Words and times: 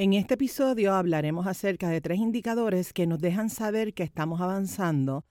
En 0.00 0.12
este 0.12 0.34
episodio 0.34 0.94
hablaremos 0.94 1.48
acerca 1.48 1.88
de 1.88 2.00
tres 2.00 2.20
indicadores 2.20 2.92
que 2.92 3.08
nos 3.08 3.18
dejan 3.18 3.50
saber 3.50 3.94
que 3.94 4.04
estamos 4.04 4.40
avanzando 4.40 5.24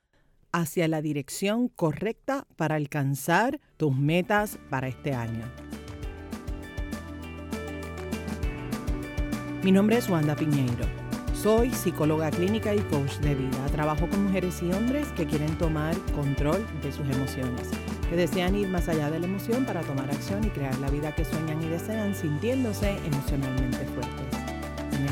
hacia 0.51 0.89
la 0.89 1.01
dirección 1.01 1.69
correcta 1.69 2.45
para 2.57 2.75
alcanzar 2.75 3.61
tus 3.77 3.95
metas 3.95 4.59
para 4.69 4.89
este 4.89 5.13
año. 5.13 5.45
Mi 9.63 9.71
nombre 9.71 9.99
es 9.99 10.09
Wanda 10.09 10.35
Piñeiro. 10.35 10.85
Soy 11.33 11.71
psicóloga 11.71 12.29
clínica 12.29 12.75
y 12.75 12.79
coach 12.79 13.19
de 13.19 13.35
vida. 13.35 13.65
Trabajo 13.71 14.09
con 14.09 14.25
mujeres 14.25 14.61
y 14.61 14.69
hombres 14.73 15.07
que 15.13 15.25
quieren 15.25 15.57
tomar 15.57 15.95
control 16.13 16.67
de 16.81 16.91
sus 16.91 17.07
emociones, 17.09 17.69
que 18.09 18.17
desean 18.17 18.53
ir 18.53 18.67
más 18.67 18.89
allá 18.89 19.09
de 19.11 19.19
la 19.19 19.27
emoción 19.27 19.63
para 19.63 19.79
tomar 19.83 20.11
acción 20.11 20.43
y 20.43 20.49
crear 20.49 20.77
la 20.79 20.89
vida 20.89 21.15
que 21.15 21.23
sueñan 21.23 21.63
y 21.63 21.67
desean 21.67 22.13
sintiéndose 22.13 22.97
emocionalmente 23.05 23.85
fuertes. 23.85 24.26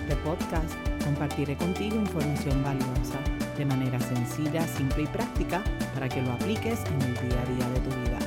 Este 0.07 0.17
podcast 0.17 0.71
compartiré 1.03 1.55
contigo 1.55 1.95
información 1.95 2.63
valiosa 2.63 3.17
de 3.57 3.65
manera 3.65 3.99
sencilla, 3.99 4.61
simple 4.67 5.01
y 5.01 5.07
práctica 5.07 5.63
para 5.95 6.07
que 6.07 6.21
lo 6.21 6.31
apliques 6.31 6.83
en 6.85 7.01
el 7.01 7.13
día 7.27 7.41
a 7.41 7.45
día 7.55 7.69
de 7.69 7.79
tu 7.79 7.89
vida. 7.89 8.19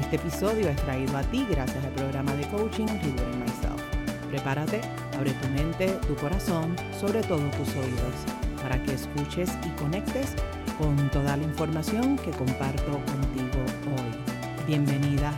Este 0.00 0.16
episodio 0.16 0.70
es 0.70 0.76
traído 0.76 1.14
a 1.18 1.22
ti 1.24 1.46
gracias 1.50 1.84
al 1.84 1.90
programa 1.90 2.32
de 2.36 2.48
coaching 2.48 2.86
Rewarding 2.86 3.40
Myself. 3.40 3.82
Prepárate, 4.30 4.80
abre 5.14 5.32
tu 5.32 5.48
mente, 5.48 5.88
tu 6.08 6.14
corazón, 6.16 6.74
sobre 6.98 7.20
todo 7.20 7.42
tus 7.58 7.68
oídos, 7.76 8.16
para 8.62 8.82
que 8.82 8.94
escuches 8.94 9.50
y 9.66 9.68
conectes 9.78 10.34
con 10.78 10.96
toda 11.10 11.36
la 11.36 11.42
información 11.42 12.16
que 12.16 12.30
comparto 12.30 12.92
contigo 12.92 13.60
hoy. 13.84 14.66
Bienvenida 14.66 15.34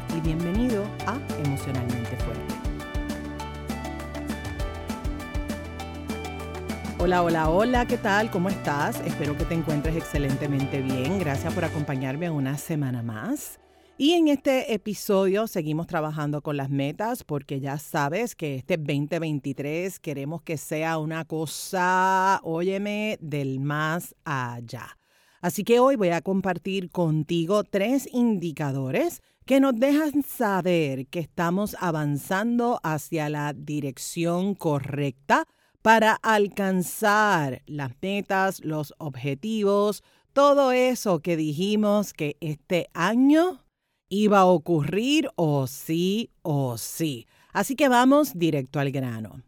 Hola, 7.04 7.22
hola, 7.22 7.50
hola, 7.50 7.86
¿qué 7.86 7.98
tal? 7.98 8.30
¿Cómo 8.30 8.48
estás? 8.48 8.98
Espero 9.04 9.36
que 9.36 9.44
te 9.44 9.52
encuentres 9.52 9.94
excelentemente 9.94 10.80
bien. 10.80 11.18
Gracias 11.18 11.52
por 11.52 11.62
acompañarme 11.62 12.30
una 12.30 12.56
semana 12.56 13.02
más. 13.02 13.60
Y 13.98 14.12
en 14.12 14.28
este 14.28 14.72
episodio 14.72 15.46
seguimos 15.46 15.86
trabajando 15.86 16.40
con 16.40 16.56
las 16.56 16.70
metas 16.70 17.22
porque 17.22 17.60
ya 17.60 17.76
sabes 17.76 18.34
que 18.34 18.54
este 18.54 18.78
2023 18.78 20.00
queremos 20.00 20.40
que 20.40 20.56
sea 20.56 20.96
una 20.96 21.26
cosa, 21.26 22.40
óyeme, 22.42 23.18
del 23.20 23.60
más 23.60 24.14
allá. 24.24 24.96
Así 25.42 25.62
que 25.62 25.80
hoy 25.80 25.96
voy 25.96 26.08
a 26.08 26.22
compartir 26.22 26.88
contigo 26.88 27.64
tres 27.64 28.08
indicadores 28.14 29.20
que 29.44 29.60
nos 29.60 29.76
dejan 29.76 30.22
saber 30.22 31.06
que 31.08 31.20
estamos 31.20 31.76
avanzando 31.80 32.80
hacia 32.82 33.28
la 33.28 33.52
dirección 33.52 34.54
correcta 34.54 35.46
para 35.84 36.14
alcanzar 36.22 37.60
las 37.66 37.92
metas, 38.00 38.64
los 38.64 38.94
objetivos, 38.96 40.02
todo 40.32 40.72
eso 40.72 41.20
que 41.20 41.36
dijimos 41.36 42.14
que 42.14 42.38
este 42.40 42.88
año 42.94 43.62
iba 44.08 44.38
a 44.38 44.46
ocurrir 44.46 45.28
o 45.36 45.66
sí 45.66 46.30
o 46.40 46.78
sí. 46.78 47.26
Así 47.52 47.76
que 47.76 47.90
vamos 47.90 48.32
directo 48.32 48.80
al 48.80 48.92
grano. 48.92 49.42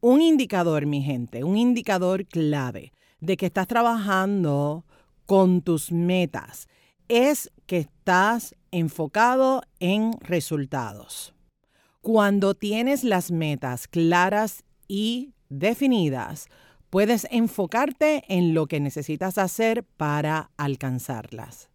Un 0.00 0.22
indicador, 0.22 0.86
mi 0.86 1.02
gente, 1.02 1.44
un 1.44 1.56
indicador 1.56 2.26
clave 2.26 2.92
de 3.20 3.36
que 3.36 3.46
estás 3.46 3.68
trabajando 3.68 4.84
con 5.24 5.62
tus 5.62 5.92
metas 5.92 6.66
es 7.06 7.52
que 7.66 7.78
estás 7.78 8.56
enfocado 8.72 9.62
en 9.78 10.14
resultados. 10.18 11.32
Cuando 12.00 12.54
tienes 12.54 13.04
las 13.04 13.30
metas 13.30 13.86
claras 13.86 14.64
y 14.88 15.32
definidas, 15.50 16.48
puedes 16.88 17.26
enfocarte 17.30 18.24
en 18.28 18.54
lo 18.54 18.66
que 18.66 18.80
necesitas 18.80 19.36
hacer 19.36 19.84
para 19.84 20.50
alcanzarlas. 20.56 21.68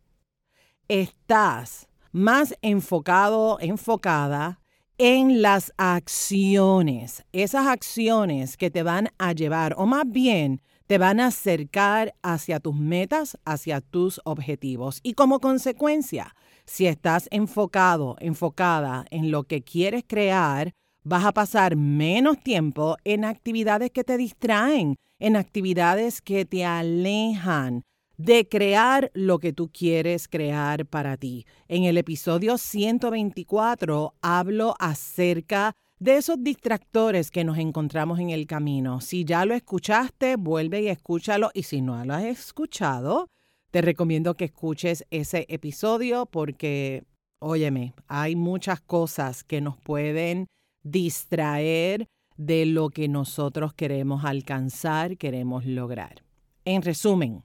Estás 0.87 1.87
más 2.11 2.55
enfocado, 2.61 3.57
enfocada 3.59 4.61
en 4.97 5.41
las 5.41 5.73
acciones, 5.77 7.25
esas 7.33 7.67
acciones 7.67 8.55
que 8.55 8.71
te 8.71 8.83
van 8.83 9.09
a 9.17 9.33
llevar, 9.33 9.75
o 9.77 9.85
más 9.85 10.03
bien 10.07 10.61
te 10.87 10.97
van 10.97 11.19
a 11.19 11.27
acercar 11.27 12.13
hacia 12.21 12.59
tus 12.59 12.75
metas, 12.75 13.37
hacia 13.43 13.81
tus 13.81 14.21
objetivos. 14.23 14.99
Y 15.03 15.13
como 15.13 15.39
consecuencia, 15.39 16.35
si 16.65 16.87
estás 16.87 17.27
enfocado, 17.31 18.15
enfocada 18.19 19.05
en 19.09 19.31
lo 19.31 19.43
que 19.43 19.63
quieres 19.63 20.03
crear, 20.07 20.73
vas 21.05 21.23
a 21.23 21.31
pasar 21.31 21.75
menos 21.75 22.39
tiempo 22.41 22.97
en 23.03 23.25
actividades 23.25 23.91
que 23.91 24.03
te 24.03 24.17
distraen, 24.17 24.97
en 25.19 25.35
actividades 25.35 26.19
que 26.19 26.45
te 26.45 26.65
alejan 26.65 27.83
de 28.17 28.47
crear 28.47 29.11
lo 29.13 29.39
que 29.39 29.53
tú 29.53 29.69
quieres 29.71 30.27
crear 30.27 30.85
para 30.87 31.15
ti. 31.15 31.45
En 31.67 31.83
el 31.83 31.97
episodio 31.97 32.57
124 32.57 34.15
hablo 34.21 34.75
acerca 34.79 35.75
de 35.99 36.17
esos 36.17 36.43
distractores 36.43 37.29
que 37.29 37.43
nos 37.43 37.59
encontramos 37.59 38.19
en 38.19 38.31
el 38.31 38.47
camino. 38.47 38.99
Si 38.99 39.25
ya 39.25 39.45
lo 39.45 39.53
escuchaste, 39.53 40.37
vuelve 40.37 40.81
y 40.81 40.87
escúchalo. 40.87 41.51
Y 41.53 41.63
si 41.63 41.81
no 41.81 42.03
lo 42.03 42.15
has 42.15 42.23
escuchado, 42.23 43.27
te 43.69 43.81
recomiendo 43.81 44.35
que 44.35 44.45
escuches 44.45 45.05
ese 45.11 45.45
episodio 45.49 46.25
porque, 46.25 47.03
óyeme, 47.39 47.93
hay 48.07 48.35
muchas 48.35 48.81
cosas 48.81 49.43
que 49.43 49.61
nos 49.61 49.77
pueden 49.77 50.47
distraer 50.85 52.07
de 52.37 52.65
lo 52.65 52.89
que 52.89 53.07
nosotros 53.09 53.73
queremos 53.73 54.23
alcanzar, 54.23 55.17
queremos 55.17 55.65
lograr. 55.65 56.23
En 56.63 56.81
resumen, 56.81 57.43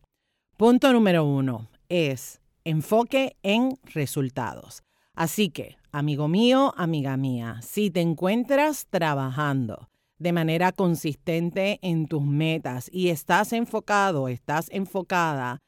punto 0.56 0.92
número 0.92 1.24
uno 1.24 1.70
es 1.88 2.40
enfoque 2.64 3.36
en 3.42 3.78
resultados. 3.84 4.82
Así 5.14 5.50
que, 5.50 5.76
amigo 5.90 6.28
mío, 6.28 6.72
amiga 6.76 7.16
mía, 7.16 7.60
si 7.62 7.90
te 7.90 8.00
encuentras 8.00 8.86
trabajando 8.90 9.88
de 10.18 10.32
manera 10.32 10.72
consistente 10.72 11.78
en 11.82 12.06
tus 12.06 12.22
metas 12.22 12.90
y 12.92 13.08
estás 13.08 13.52
enfocado, 13.52 14.28
estás 14.28 14.68
enfocada 14.70 15.58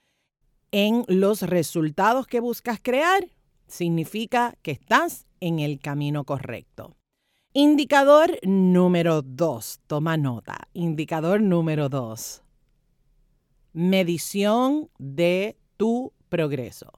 en 0.72 1.04
los 1.08 1.42
resultados 1.42 2.26
que 2.26 2.40
buscas 2.40 2.78
crear, 2.82 3.26
significa 3.66 4.54
que 4.62 4.72
estás 4.72 5.26
en 5.40 5.58
el 5.58 5.80
camino 5.80 6.24
correcto. 6.24 6.96
Indicador 7.54 8.38
número 8.44 9.20
dos, 9.20 9.82
toma 9.86 10.16
nota. 10.16 10.56
Indicador 10.72 11.42
número 11.42 11.90
dos, 11.90 12.42
medición 13.74 14.88
de 14.98 15.58
tu 15.76 16.14
progreso. 16.30 16.90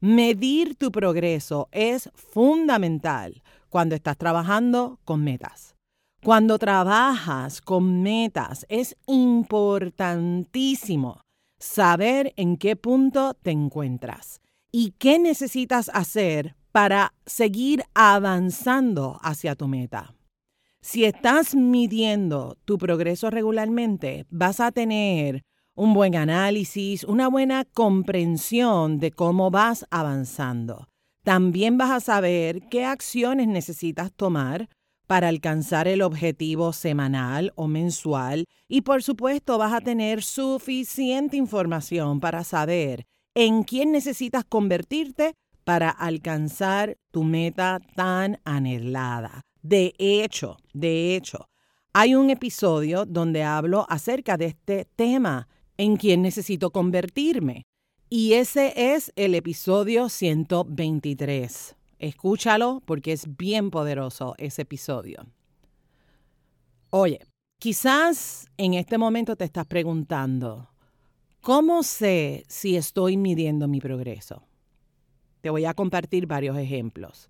Medir 0.00 0.76
tu 0.76 0.90
progreso 0.92 1.68
es 1.72 2.08
fundamental 2.14 3.42
cuando 3.68 3.94
estás 3.94 4.16
trabajando 4.16 4.98
con 5.04 5.24
metas. 5.24 5.76
Cuando 6.24 6.58
trabajas 6.58 7.60
con 7.60 8.02
metas 8.02 8.64
es 8.70 8.96
importantísimo 9.06 11.20
saber 11.58 12.32
en 12.36 12.56
qué 12.56 12.76
punto 12.76 13.34
te 13.34 13.50
encuentras 13.50 14.40
y 14.72 14.92
qué 14.92 15.18
necesitas 15.18 15.90
hacer 15.92 16.56
para 16.72 17.14
seguir 17.26 17.84
avanzando 17.94 19.18
hacia 19.22 19.54
tu 19.54 19.68
meta. 19.68 20.14
Si 20.80 21.04
estás 21.04 21.54
midiendo 21.54 22.56
tu 22.64 22.78
progreso 22.78 23.30
regularmente, 23.30 24.26
vas 24.30 24.58
a 24.58 24.72
tener 24.72 25.42
un 25.74 25.94
buen 25.94 26.16
análisis, 26.16 27.04
una 27.04 27.28
buena 27.28 27.64
comprensión 27.64 28.98
de 28.98 29.12
cómo 29.12 29.50
vas 29.50 29.86
avanzando. 29.90 30.88
También 31.22 31.78
vas 31.78 31.90
a 31.90 32.00
saber 32.00 32.62
qué 32.68 32.84
acciones 32.84 33.46
necesitas 33.46 34.12
tomar 34.12 34.68
para 35.06 35.28
alcanzar 35.28 35.88
el 35.88 36.02
objetivo 36.02 36.72
semanal 36.72 37.52
o 37.54 37.68
mensual 37.68 38.46
y 38.66 38.80
por 38.80 39.02
supuesto 39.02 39.58
vas 39.58 39.72
a 39.72 39.80
tener 39.80 40.22
suficiente 40.22 41.36
información 41.36 42.18
para 42.18 42.44
saber 42.44 43.04
en 43.34 43.62
quién 43.62 43.92
necesitas 43.92 44.44
convertirte 44.44 45.34
para 45.64 45.90
alcanzar 45.90 46.96
tu 47.10 47.24
meta 47.24 47.80
tan 47.94 48.40
anhelada. 48.44 49.42
De 49.62 49.94
hecho, 49.98 50.56
de 50.72 51.14
hecho, 51.14 51.48
hay 51.92 52.14
un 52.14 52.30
episodio 52.30 53.04
donde 53.04 53.42
hablo 53.42 53.86
acerca 53.88 54.36
de 54.36 54.46
este 54.46 54.86
tema, 54.96 55.48
en 55.76 55.96
quién 55.96 56.22
necesito 56.22 56.70
convertirme. 56.70 57.64
Y 58.08 58.34
ese 58.34 58.72
es 58.94 59.12
el 59.16 59.34
episodio 59.34 60.08
123. 60.08 61.76
Escúchalo 61.98 62.82
porque 62.84 63.12
es 63.12 63.36
bien 63.36 63.70
poderoso 63.70 64.34
ese 64.38 64.62
episodio. 64.62 65.26
Oye, 66.90 67.20
quizás 67.58 68.46
en 68.56 68.74
este 68.74 68.98
momento 68.98 69.36
te 69.36 69.44
estás 69.44 69.66
preguntando, 69.66 70.68
¿cómo 71.40 71.82
sé 71.82 72.44
si 72.48 72.76
estoy 72.76 73.16
midiendo 73.16 73.68
mi 73.68 73.80
progreso? 73.80 74.42
Te 75.42 75.50
voy 75.50 75.64
a 75.64 75.74
compartir 75.74 76.26
varios 76.28 76.56
ejemplos. 76.56 77.28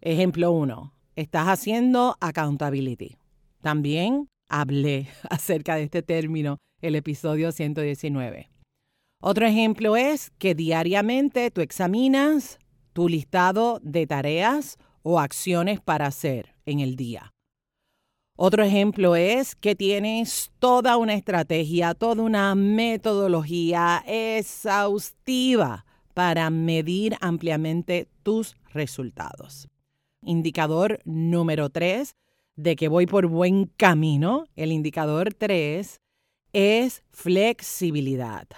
Ejemplo 0.00 0.52
uno, 0.52 0.92
estás 1.16 1.48
haciendo 1.48 2.16
accountability. 2.20 3.16
También 3.60 4.28
hablé 4.48 5.08
acerca 5.28 5.74
de 5.74 5.82
este 5.82 6.02
término 6.02 6.58
el 6.80 6.94
episodio 6.94 7.50
119. 7.50 8.50
Otro 9.20 9.46
ejemplo 9.46 9.96
es 9.96 10.30
que 10.38 10.54
diariamente 10.54 11.50
tú 11.50 11.60
examinas 11.60 12.60
tu 12.92 13.08
listado 13.08 13.80
de 13.82 14.06
tareas 14.06 14.78
o 15.02 15.18
acciones 15.18 15.80
para 15.80 16.06
hacer 16.06 16.54
en 16.66 16.78
el 16.78 16.94
día. 16.94 17.32
Otro 18.36 18.62
ejemplo 18.62 19.16
es 19.16 19.56
que 19.56 19.74
tienes 19.74 20.52
toda 20.60 20.96
una 20.96 21.14
estrategia, 21.14 21.94
toda 21.94 22.22
una 22.22 22.54
metodología 22.54 24.04
exhaustiva 24.06 25.84
para 26.18 26.50
medir 26.50 27.16
ampliamente 27.20 28.08
tus 28.24 28.56
resultados. 28.72 29.68
Indicador 30.20 30.98
número 31.04 31.70
tres 31.70 32.16
de 32.56 32.74
que 32.74 32.88
voy 32.88 33.06
por 33.06 33.28
buen 33.28 33.66
camino, 33.76 34.46
el 34.56 34.72
indicador 34.72 35.32
tres 35.32 36.00
es 36.52 37.04
flexibilidad. 37.12 38.48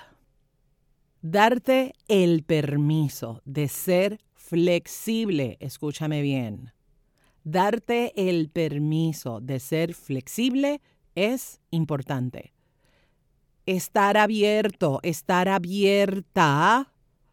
Darte 1.21 1.93
el 2.09 2.45
permiso 2.45 3.43
de 3.45 3.69
ser 3.69 4.21
flexible, 4.33 5.59
escúchame 5.61 6.23
bien. 6.23 6.73
Darte 7.45 8.15
el 8.17 8.49
permiso 8.49 9.43
de 9.43 9.61
ser 9.61 9.93
flexible 9.93 10.81
es 11.15 11.61
importante. 11.71 12.55
Estar 13.67 14.17
abierto, 14.17 15.01
estar 15.03 15.51
abierta, 15.51 16.91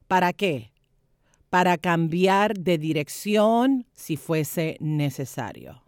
¿para 0.07 0.33
qué? 0.33 0.71
Para 1.49 1.77
cambiar 1.77 2.57
de 2.57 2.77
dirección 2.77 3.85
si 3.93 4.17
fuese 4.17 4.75
necesario. 4.79 5.83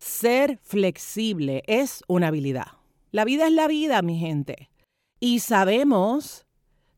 Ser 0.02 0.58
flexible 0.64 1.62
es 1.68 2.02
una 2.08 2.26
habilidad. 2.26 2.66
La 3.12 3.24
vida 3.24 3.46
es 3.46 3.52
la 3.52 3.68
vida, 3.68 4.02
mi 4.02 4.18
gente. 4.18 4.68
Y 5.20 5.38
sabemos 5.38 6.44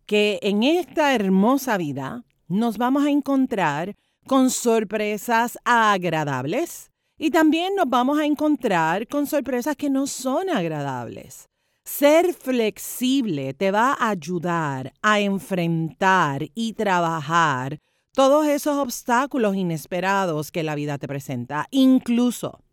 que 0.07 0.39
en 0.41 0.63
esta 0.63 1.15
hermosa 1.15 1.77
vida 1.77 2.25
nos 2.49 2.79
vamos 2.79 3.05
a 3.05 3.11
encontrar 3.11 3.95
con 4.27 4.49
sorpresas 4.49 5.59
agradables 5.67 6.93
y 7.19 7.31
también 7.31 7.75
nos 7.77 7.91
vamos 7.91 8.19
a 8.19 8.25
encontrar 8.25 9.07
con 9.07 9.27
sorpresas 9.27 9.77
que 9.77 9.91
no 9.91 10.07
son 10.07 10.49
agradables. 10.49 11.45
Ser 11.85 12.33
flexible 12.33 13.53
te 13.53 13.71
va 13.71 13.93
a 13.93 14.09
ayudar 14.09 14.95
a 15.03 15.21
enfrentar 15.21 16.47
y 16.55 16.73
trabajar 16.73 17.81
todos 18.15 18.47
esos 18.47 18.79
obstáculos 18.79 19.57
inesperados 19.57 20.51
que 20.51 20.63
la 20.63 20.75
vida 20.75 20.97
te 20.97 21.07
presenta. 21.07 21.67
Incluso 21.71 22.64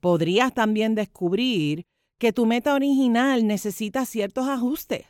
podrías 0.00 0.52
también 0.52 0.94
descubrir 0.94 1.84
que 2.18 2.32
tu 2.32 2.46
meta 2.46 2.74
original 2.74 3.46
necesita 3.46 4.04
ciertos 4.04 4.48
ajustes. 4.48 5.06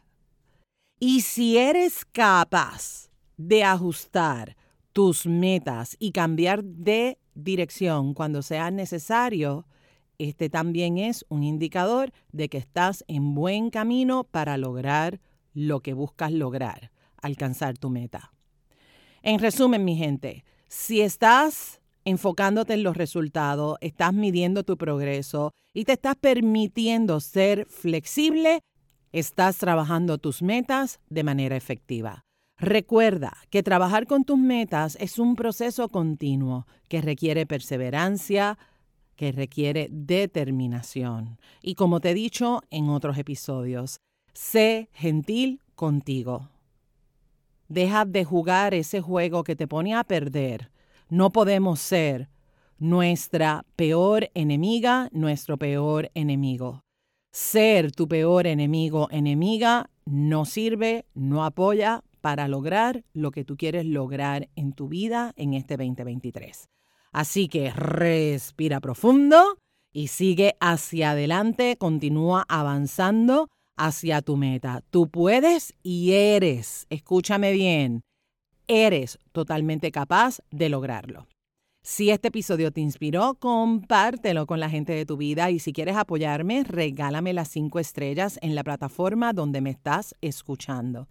Y 1.00 1.22
si 1.22 1.56
eres 1.56 2.04
capaz 2.04 3.10
de 3.36 3.64
ajustar 3.64 4.56
tus 4.92 5.26
metas 5.26 5.96
y 5.98 6.12
cambiar 6.12 6.62
de 6.62 7.18
dirección 7.34 8.14
cuando 8.14 8.42
sea 8.42 8.70
necesario, 8.70 9.66
este 10.18 10.50
también 10.50 10.98
es 10.98 11.24
un 11.28 11.42
indicador 11.42 12.12
de 12.32 12.48
que 12.48 12.58
estás 12.58 13.04
en 13.08 13.34
buen 13.34 13.70
camino 13.70 14.24
para 14.24 14.58
lograr 14.58 15.20
lo 15.54 15.80
que 15.80 15.94
buscas 15.94 16.32
lograr, 16.32 16.92
alcanzar 17.16 17.78
tu 17.78 17.88
meta. 17.88 18.32
En 19.22 19.38
resumen, 19.38 19.84
mi 19.84 19.96
gente, 19.96 20.44
si 20.68 21.00
estás 21.00 21.79
enfocándote 22.10 22.74
en 22.74 22.82
los 22.82 22.96
resultados, 22.96 23.78
estás 23.80 24.12
midiendo 24.12 24.62
tu 24.64 24.76
progreso 24.76 25.52
y 25.72 25.84
te 25.84 25.92
estás 25.92 26.16
permitiendo 26.16 27.20
ser 27.20 27.66
flexible, 27.66 28.60
estás 29.12 29.56
trabajando 29.56 30.18
tus 30.18 30.42
metas 30.42 31.00
de 31.08 31.24
manera 31.24 31.56
efectiva. 31.56 32.24
Recuerda 32.58 33.36
que 33.48 33.62
trabajar 33.62 34.06
con 34.06 34.24
tus 34.24 34.38
metas 34.38 34.98
es 35.00 35.18
un 35.18 35.34
proceso 35.34 35.88
continuo 35.88 36.66
que 36.88 37.00
requiere 37.00 37.46
perseverancia, 37.46 38.58
que 39.16 39.32
requiere 39.32 39.88
determinación. 39.90 41.38
Y 41.62 41.74
como 41.74 42.00
te 42.00 42.10
he 42.10 42.14
dicho 42.14 42.62
en 42.70 42.90
otros 42.90 43.16
episodios, 43.16 44.00
sé 44.34 44.90
gentil 44.92 45.60
contigo. 45.74 46.50
Deja 47.68 48.04
de 48.04 48.24
jugar 48.24 48.74
ese 48.74 49.00
juego 49.00 49.44
que 49.44 49.56
te 49.56 49.68
pone 49.68 49.94
a 49.94 50.04
perder. 50.04 50.70
No 51.10 51.32
podemos 51.32 51.80
ser 51.80 52.28
nuestra 52.78 53.64
peor 53.74 54.30
enemiga, 54.34 55.08
nuestro 55.12 55.58
peor 55.58 56.08
enemigo. 56.14 56.84
Ser 57.32 57.90
tu 57.90 58.06
peor 58.06 58.46
enemigo, 58.46 59.08
enemiga, 59.10 59.90
no 60.04 60.44
sirve, 60.44 61.06
no 61.14 61.44
apoya, 61.44 62.04
para 62.20 62.46
lograr 62.46 63.04
lo 63.12 63.32
que 63.32 63.44
tú 63.44 63.56
quieres 63.56 63.86
lograr 63.86 64.48
en 64.54 64.72
tu 64.72 64.88
vida 64.88 65.32
en 65.36 65.54
este 65.54 65.76
2023. 65.76 66.68
Así 67.12 67.48
que 67.48 67.72
respira 67.72 68.80
profundo 68.80 69.58
y 69.92 70.08
sigue 70.08 70.54
hacia 70.60 71.10
adelante, 71.10 71.76
continúa 71.76 72.44
avanzando 72.48 73.48
hacia 73.76 74.22
tu 74.22 74.36
meta. 74.36 74.82
Tú 74.90 75.08
puedes 75.08 75.74
y 75.82 76.12
eres, 76.12 76.86
escúchame 76.88 77.52
bien, 77.52 78.02
eres 78.70 79.18
totalmente 79.32 79.90
capaz 79.90 80.38
de 80.50 80.68
lograrlo. 80.68 81.26
Si 81.82 82.10
este 82.10 82.28
episodio 82.28 82.70
te 82.70 82.80
inspiró, 82.80 83.34
compártelo 83.34 84.46
con 84.46 84.60
la 84.60 84.70
gente 84.70 84.92
de 84.92 85.06
tu 85.06 85.16
vida 85.16 85.50
y 85.50 85.58
si 85.58 85.72
quieres 85.72 85.96
apoyarme, 85.96 86.62
regálame 86.62 87.32
las 87.32 87.48
cinco 87.48 87.80
estrellas 87.80 88.38
en 88.42 88.54
la 88.54 88.62
plataforma 88.62 89.32
donde 89.32 89.60
me 89.60 89.70
estás 89.70 90.14
escuchando. 90.20 91.08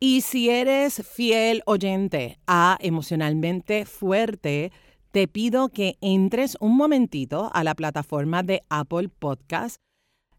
Y 0.00 0.20
si 0.20 0.50
eres 0.50 1.02
fiel 1.06 1.62
oyente 1.66 2.38
a 2.46 2.76
Emocionalmente 2.80 3.86
Fuerte, 3.86 4.70
te 5.12 5.28
pido 5.28 5.68
que 5.68 5.96
entres 6.00 6.58
un 6.60 6.76
momentito 6.76 7.50
a 7.54 7.64
la 7.64 7.74
plataforma 7.74 8.42
de 8.42 8.62
Apple 8.68 9.08
Podcast. 9.08 9.76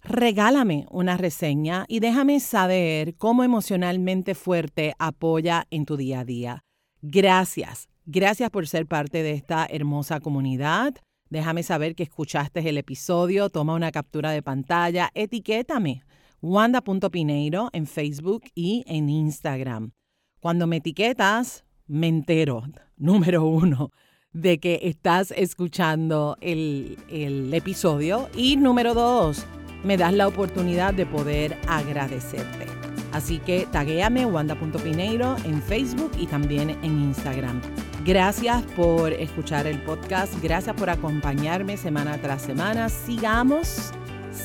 Regálame 0.08 0.86
una 0.92 1.18
reseña 1.18 1.86
y 1.88 2.00
déjame 2.00 2.40
saber 2.40 3.16
cómo 3.16 3.44
emocionalmente 3.44 4.36
fuerte 4.36 4.94
apoya 5.00 5.66
en 5.72 5.86
tu 5.86 5.98
día 5.98 6.20
a 6.20 6.26
día. 6.26 6.64
Gracias, 7.02 7.88
gracias 8.06 8.50
por 8.52 8.68
ser 8.68 8.86
parte 8.86 9.24
de 9.24 9.32
esta 9.32 9.66
hermosa 9.70 10.20
comunidad. 10.20 10.94
Déjame 11.30 11.64
saber 11.64 11.96
que 11.96 12.04
escuchaste 12.04 12.68
el 12.70 12.78
episodio, 12.78 13.50
toma 13.50 13.74
una 13.74 13.92
captura 13.92 14.32
de 14.32 14.44
pantalla, 14.44 15.10
etiquétame 15.16 16.04
wanda.pineiro 16.42 17.70
en 17.74 17.88
Facebook 17.88 18.44
y 18.54 18.84
en 18.88 19.10
Instagram. 19.10 19.92
Cuando 20.40 20.68
me 20.68 20.78
etiquetas, 20.78 21.66
me 21.88 22.08
entero, 22.08 22.64
número 22.98 23.46
uno, 23.46 23.92
de 24.32 24.60
que 24.60 24.82
estás 24.84 25.32
escuchando 25.32 26.38
el, 26.42 27.00
el 27.10 27.54
episodio 27.54 28.30
y 28.36 28.58
número 28.58 28.94
dos, 28.94 29.48
me 29.86 29.98
das 29.98 30.14
la 30.14 30.28
oportunidad 30.28 30.94
de 30.94 31.06
poder 31.06 31.58
agradecerte. 31.68 32.66
Así 33.12 33.40
que 33.40 33.68
taguéame 33.72 34.26
wanda.pineiro 34.26 35.38
en 35.46 35.62
Facebook 35.62 36.12
y 36.20 36.28
también 36.28 36.72
en 36.72 37.00
Instagram. 37.02 37.62
Gracias 38.04 38.62
por 38.76 39.14
escuchar 39.14 39.68
el 39.68 39.82
podcast, 39.82 40.34
gracias 40.44 40.76
por 40.76 40.90
acompañarme 40.90 41.78
semana 41.78 42.18
tras 42.18 42.42
semana. 42.42 42.90
Sigamos, 42.90 43.92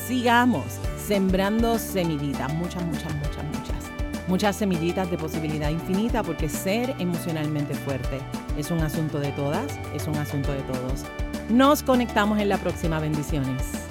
sigamos 0.07 0.63
sembrando 1.05 1.77
semillitas, 1.77 2.53
muchas, 2.53 2.83
muchas, 2.85 3.13
muchas, 3.15 3.43
muchas. 3.43 3.91
Muchas 4.27 4.55
semillitas 4.55 5.11
de 5.11 5.17
posibilidad 5.17 5.69
infinita 5.69 6.23
porque 6.23 6.47
ser 6.47 6.95
emocionalmente 6.99 7.73
fuerte 7.73 8.19
es 8.57 8.71
un 8.71 8.79
asunto 8.79 9.19
de 9.19 9.31
todas, 9.33 9.77
es 9.93 10.07
un 10.07 10.15
asunto 10.15 10.53
de 10.53 10.61
todos. 10.61 11.03
Nos 11.49 11.83
conectamos 11.83 12.39
en 12.39 12.47
la 12.47 12.57
próxima. 12.57 12.99
Bendiciones. 12.99 13.90